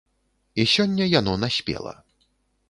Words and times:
І 0.63 0.65
сёння 0.75 1.05
яно 1.19 1.33
наспела. 1.43 1.93